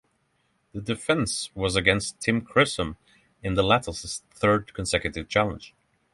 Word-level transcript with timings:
The 0.73 0.81
defence 0.81 1.51
was 1.53 1.75
against 1.75 2.19
Tim 2.21 2.43
Chisholm 2.43 2.97
in 3.43 3.53
the 3.53 3.61
latter's 3.61 4.23
third 4.31 4.73
consecutive 4.73 5.29
challenge. 5.29 5.75